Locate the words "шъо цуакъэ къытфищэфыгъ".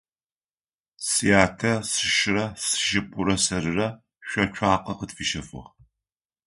4.27-5.67